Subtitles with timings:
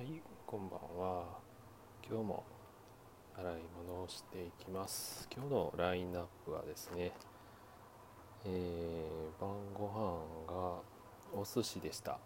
[0.00, 1.24] はい、こんばんは。
[2.08, 2.42] 今日も
[3.36, 3.54] 洗い
[3.86, 5.28] 物をしていきます。
[5.30, 7.12] 今日のラインナップはですね、
[8.46, 10.80] えー晩ご飯が
[11.38, 12.18] お寿司でした。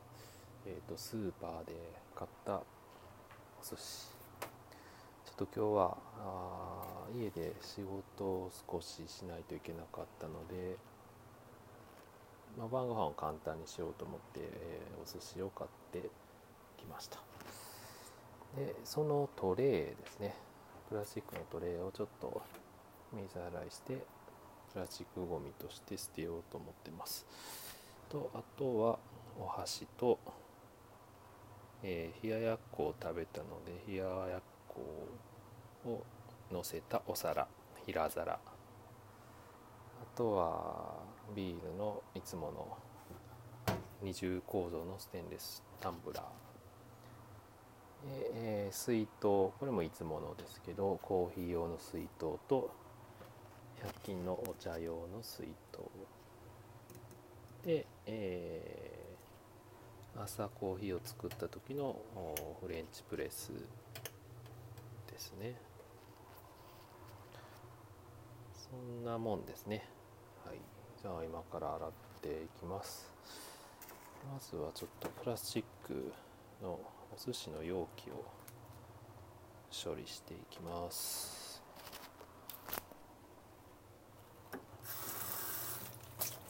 [0.65, 1.73] えっ、と、スーパーで
[2.15, 2.63] 買ったお
[3.65, 4.07] 寿司。
[5.27, 10.77] ちょっと今日はあ家で仕事を少ししないといけなかったので、
[12.57, 16.09] まあ、晩ご飯を簡単にしようと思って、えーお寿司を買って
[16.77, 17.34] きました
[18.57, 20.35] でそのトレーですね。
[20.89, 22.43] プラスチックのトレーをちょっと
[23.13, 24.05] 水洗いして
[24.73, 27.27] プラスチックごみとして捨てようと思ってます。
[28.09, 28.99] とあとは
[29.41, 30.19] お箸と、
[31.83, 34.81] えー冷ややっこを食べたので冷ややっこ
[35.87, 36.03] を
[36.53, 37.49] 乗せたお皿
[37.87, 38.35] 平皿。
[38.35, 38.39] あ
[40.17, 41.03] とは
[41.35, 42.79] ビールのいつもの
[44.03, 46.25] 二重構造のステンレスタンブラー、
[48.07, 52.71] えー水筒これもいつものですけどコーヒー用の水筒と
[53.83, 55.81] 100均のお茶用の水筒。
[57.65, 59.05] で、えー
[60.17, 62.01] 朝コーヒーを作った時の
[62.61, 63.51] フレンチプレス
[65.11, 65.57] ですね。
[68.53, 69.89] そんなもんですね。
[70.45, 70.59] はい。
[71.03, 71.91] じゃあ今から洗っ
[72.23, 73.13] ていきます。
[74.33, 76.13] まずはちょっとプラスチック
[76.63, 76.79] の
[77.15, 78.25] お寿司の容器を
[79.71, 81.63] 処理していきます。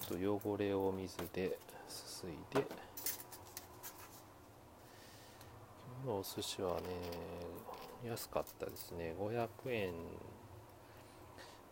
[0.09, 2.67] ちょっと汚れを水ですすいで。
[6.03, 6.87] 今日のお寿司はね
[8.07, 9.15] 安かったですね。
[9.21, 9.93] 500円。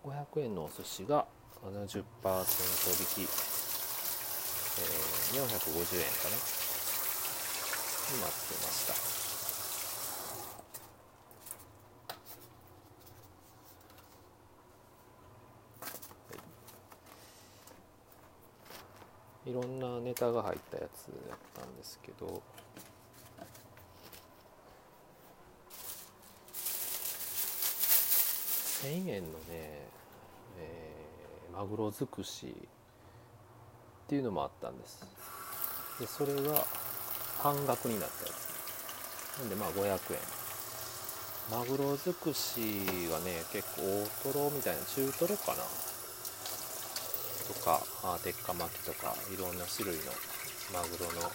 [0.05, 1.27] 500円のお寿司が
[1.65, 2.05] 70%引
[3.17, 6.72] き、えー450円かな。
[8.13, 8.87] になってまし
[19.45, 19.51] た。
[19.51, 19.53] い。
[19.53, 22.43] ろんなネタが入ったやつだったんですけど。
[28.83, 29.45] 1000円のね、
[30.59, 35.07] えーマグロ尽くしっていうのもあったんです。
[36.01, 36.67] でそれが
[37.43, 39.41] 半額になったやつ。
[39.41, 39.99] なんでまあ500円。
[41.51, 42.61] マグロ尽くし
[43.11, 43.83] はね結構
[44.27, 45.65] 大トロみたいな中トロかな。
[47.53, 50.13] とかあ鉄火巻きとかいろんな種類の
[50.73, 51.29] マグロの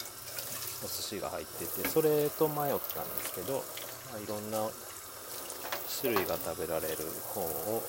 [0.83, 3.63] お寿司が入っててそれと迷ったんですけど、
[4.11, 4.69] まあ、いろんな
[5.99, 6.95] 種類が食べられる
[7.33, 7.83] 方を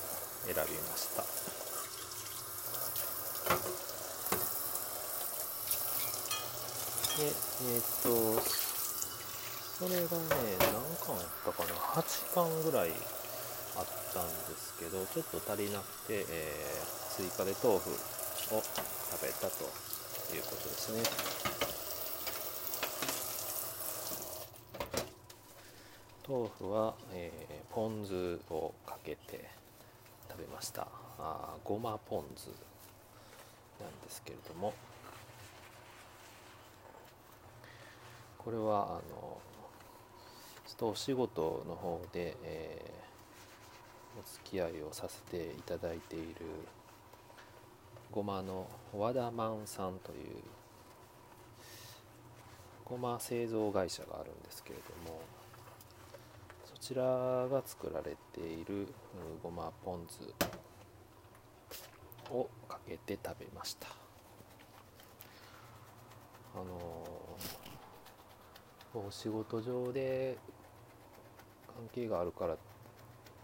[0.44, 1.57] 選びました。
[7.18, 10.06] でえっとそれがね
[10.60, 10.70] 何
[11.02, 12.90] 巻あったかな？8巻ぐらい
[13.76, 13.84] あっ
[14.14, 19.64] たんですけどちょっと足りなくて、えー追加で豆腐を食べたと
[20.32, 21.02] いうことですね。
[26.28, 29.50] 豆腐は、えーポン酢をかけて
[30.30, 30.86] 食べました。
[31.18, 32.46] あごまポン酢
[33.80, 34.72] なんですけれども。
[38.48, 39.36] これはあの
[40.66, 42.98] ちょっとお仕事の方で、えー
[44.18, 46.46] お付き合いをさせていただいている
[48.10, 50.18] ごまの和田満さんという
[52.84, 55.20] ごま製造会社があるんですけれども
[56.64, 58.88] そちらが作られている
[59.40, 60.20] ごまポン酢
[62.32, 63.88] をかけて食べました。
[66.54, 66.66] あの
[68.94, 70.36] お仕事上で
[71.66, 72.56] 関係があるから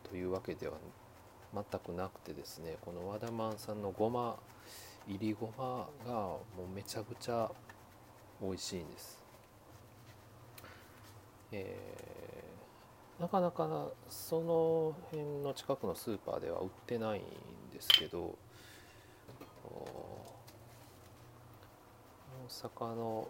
[0.09, 0.75] というわけでは
[1.53, 4.37] 全くなくてですねこの和田満さんのごま
[5.07, 6.41] 入りごまがも
[6.71, 7.51] うめちゃくちゃ
[8.41, 9.23] 美味しいんです。
[11.53, 12.05] えー
[13.21, 17.23] なかなかその辺の近くのスーパーでは売ってないん
[17.73, 18.37] ですけど
[19.71, 19.87] 大
[22.49, 23.29] 阪の、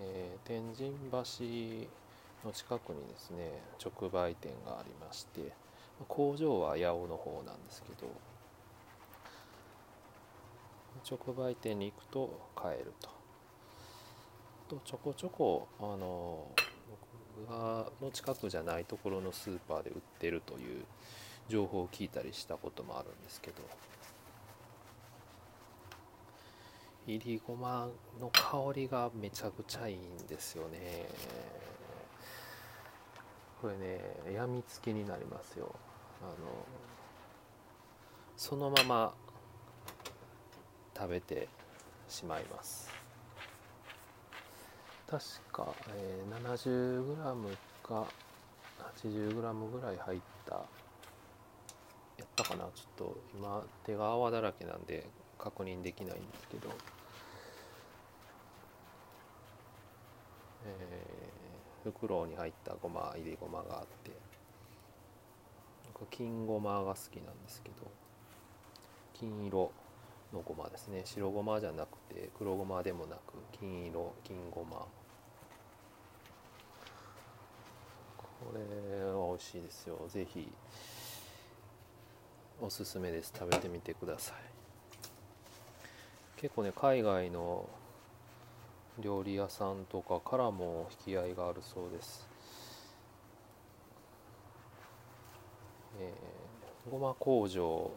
[0.00, 1.88] えー天神橋
[2.46, 3.50] の近くにですね
[3.82, 5.52] 直売店がありまして
[6.08, 8.08] 工場は八尾の方なんですけど
[11.08, 13.14] 直売店に行くと買えると。
[14.68, 16.46] とちょこちょこあの
[17.46, 20.84] 僕がの近くじゃないところのスーパーで売ってるという
[21.48, 23.56] 情報を聞いたりしたこともあるんですけど
[27.06, 27.88] いりごま
[28.20, 31.06] の香りがめちゃくちゃいいんですよね。
[33.60, 34.00] これね
[34.34, 35.74] やみつきになりますよ。
[36.22, 36.32] あの
[38.36, 39.14] そのまま
[40.96, 41.48] 食べて
[42.08, 42.90] しまいます。
[45.06, 45.22] 確
[45.52, 48.06] か、えー、70g か
[49.02, 50.64] 80g ぐらい入ったや
[52.24, 52.64] ったかな？
[52.74, 55.06] ちょっと今手が泡だらけなんで
[55.44, 56.70] 確認できないんですけど。
[60.66, 64.10] えー、袋に入ったごま入りごまがあって。
[66.10, 67.74] 金ごまが好きなんですけど。
[69.12, 69.70] 金色
[70.32, 71.02] のごまですね。
[71.04, 74.86] 白ごまじゃなくて黒ごまでもなく金色金ごま。
[78.16, 79.98] これは美味しいですよ。
[80.08, 80.50] 是非
[82.62, 83.30] おすすめです。
[83.38, 84.63] 食べてみてください。
[86.44, 87.66] 結構ね海外の
[89.00, 92.28] 料理屋さんとかからも引き合いがあるそうです、
[95.98, 97.90] えー、ごま工場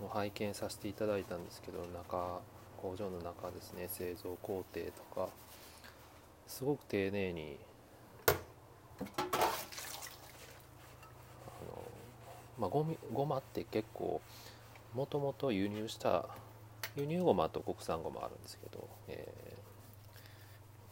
[0.00, 2.40] も拝見させていただいたんですけど中
[2.78, 3.88] 工場の中ですね。
[3.88, 5.28] 製造工程とか。
[6.46, 7.58] すごく丁寧に
[8.28, 8.38] あの、
[12.58, 14.22] まあ、ごみごまって結構
[14.94, 16.26] もともと輸入した
[16.96, 20.18] 輸入ごまと国産ごまあるんですけど、えー、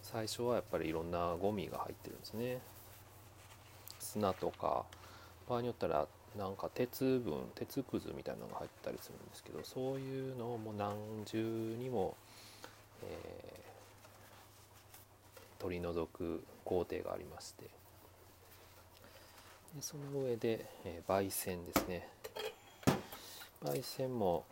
[0.02, 2.58] 最初はやっぱりいろんなゴミが入ってるんですね。
[3.98, 4.84] 砂とか
[5.48, 6.06] 場合によったら
[6.36, 12.16] なんか鉄分鉄くずみたいなのが入ったりするんですけどそういうのをもう何重にも、
[13.02, 17.64] えー、取り除く工程がありまして。
[19.74, 22.08] でその上で、えー、焙煎ですね。
[23.64, 24.44] 焙煎も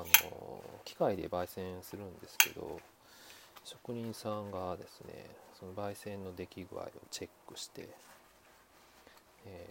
[0.00, 2.80] あの機械で焙煎するんですけど
[3.64, 5.26] 職人さんがですね
[5.58, 7.88] その焙煎の出来具合をチェックして
[9.46, 9.66] え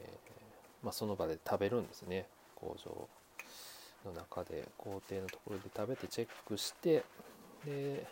[0.83, 3.07] ー、まあ、その場で食べるんですね工場
[4.05, 7.03] の中で工程のところで食べてチェックして
[7.65, 8.05] で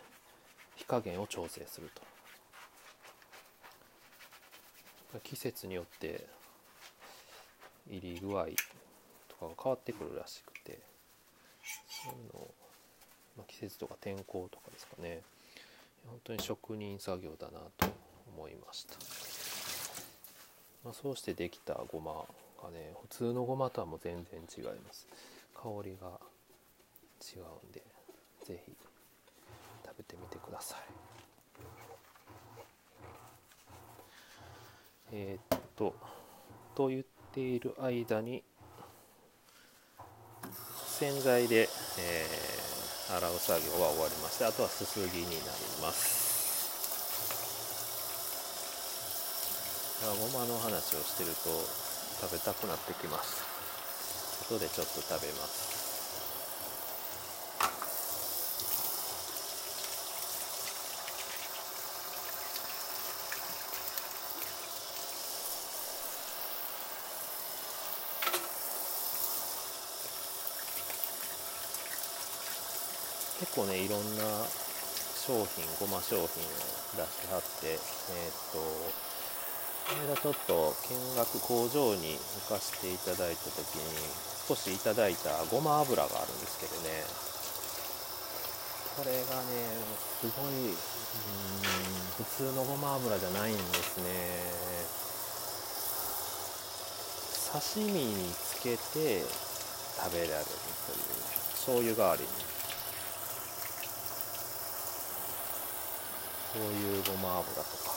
[0.74, 2.02] 火加減を調整すると。
[5.20, 6.26] 季節によって
[7.86, 8.46] 入り具合
[9.28, 10.51] とかが変わってくるらしく
[12.04, 12.54] そういうのを、
[13.36, 15.20] まあ、季節とか天候とかですかね。
[16.08, 17.86] 本当に職人作業だなと
[18.34, 18.94] 思いました。
[20.84, 22.12] まあ、そうしてできたごま
[22.60, 25.06] がね普通のごまとはもう全然違います。
[25.54, 26.08] 香りが
[27.20, 27.82] 違うんで
[28.44, 28.72] 是非
[29.86, 30.78] 食べてみてください。
[35.12, 35.94] えー、っと
[36.74, 38.42] と言っている間に
[41.02, 41.68] 洗剤で、
[41.98, 45.42] えー、洗う作業は終わりましてあとはすすぎになり
[45.82, 46.22] ます。
[50.02, 51.50] ごまの話をしてると
[52.22, 53.42] 食べたくなってきます。
[54.46, 55.81] 後でちょっと食べます。
[73.42, 74.22] 結構ねいろんな
[75.18, 76.30] 商品ごま商品を
[76.94, 83.98] 出してはってえっ、とこの間ちょっと見学工場に行かせていただいた時に
[84.46, 87.02] 少しいただいたごま油があるんですけどね。
[88.94, 89.74] これがね
[90.22, 90.78] すごいうん
[92.22, 94.06] 普通のごま油じゃないんですね。
[97.50, 99.26] 刺身につけて
[99.98, 100.46] 食べられる
[100.86, 101.18] という
[101.58, 102.51] 醤油代わりに。
[106.52, 107.92] そういうごま油とか。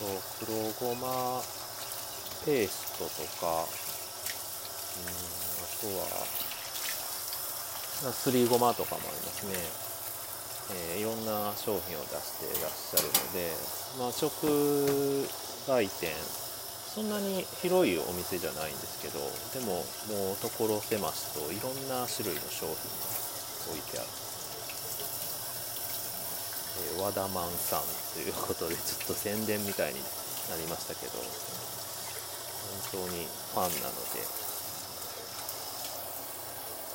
[0.00, 0.08] と
[0.40, 1.42] 黒ごま
[2.44, 3.68] ペーストとか。
[4.96, 5.88] うんあと
[8.06, 9.54] はすりごまとかもありますね、
[10.94, 13.52] えー、いろんな商品を出していらっしゃるので、
[13.98, 14.30] まあ、直
[15.68, 16.10] 売店。
[16.92, 19.18] そんなに広いお店じゃないんですけど
[19.56, 19.80] でも
[20.12, 22.76] もう所狭しといろんな種類の商品が
[23.72, 24.08] 置いてある。
[26.80, 27.82] え、和田マンさん
[28.14, 30.00] ということでちょっと宣伝みたいに
[30.48, 31.12] なりましたけど
[32.92, 34.20] 本当にファンなので、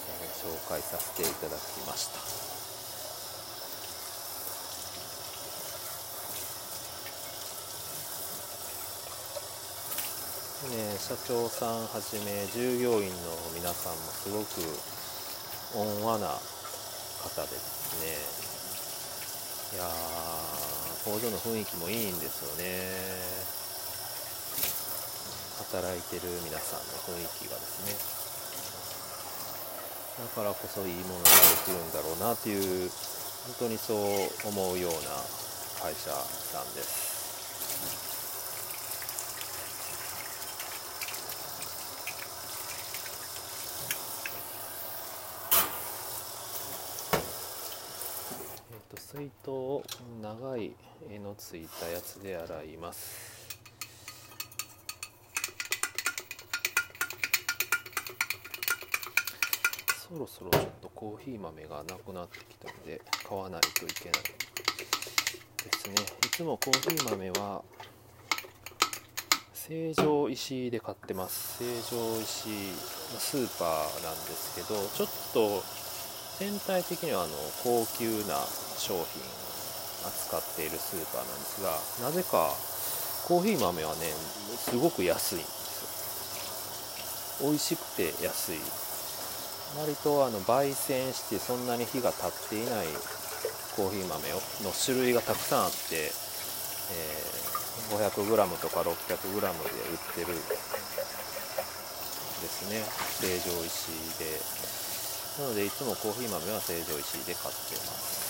[0.10, 2.48] えー、紹介させていただきました。
[10.68, 13.16] ね、社長さんはじめ従業員の
[13.56, 14.60] 皆さんもすごく
[15.78, 18.47] 温和な方でですね。
[19.74, 22.66] いやー工場の雰囲気もいいんですよね。
[25.60, 27.96] 働いてる皆さんの雰囲気がですね。
[30.24, 31.32] だからこそいいものがで
[31.66, 32.58] きるんだろうなってい
[32.88, 32.90] う
[33.60, 33.98] 本当にそう
[34.50, 34.98] 思うような
[35.84, 36.12] 会社
[36.56, 37.07] なんです。
[48.96, 49.84] 水筒を
[50.22, 50.75] 長い
[51.10, 53.36] 柄のついたやつで洗います。
[60.10, 64.29] そろそろちょっとコーヒー豆がなくなってきたので買わないといけないで
[65.77, 65.96] すね。
[66.25, 67.62] いつもコーヒー豆は
[69.53, 71.62] 成城石井で買ってます。
[71.62, 72.74] 成城石井
[73.20, 75.87] スーパーなんですけどちょっと
[76.39, 78.38] 全体的にはあの高級な
[78.77, 79.06] 商品を
[80.06, 81.74] 扱っているスーパーなんですが
[82.06, 82.53] なぜか
[83.25, 84.13] コーヒー豆はね
[84.56, 85.48] すごく安いんです
[87.41, 87.50] よ。
[87.50, 88.60] 美味しくて安い。
[89.82, 92.88] 割とあの焙煎してそんなに火が立っていない
[93.75, 94.29] コーヒー豆
[94.63, 99.48] の種類がたくさんあって、えー、500g とか 600g で売っ
[100.15, 100.41] てるで
[102.48, 102.86] すね。
[103.20, 103.89] 成城石
[104.20, 104.39] で。
[105.38, 108.27] なのでいつもコーヒー豆は成城石井で買ってます。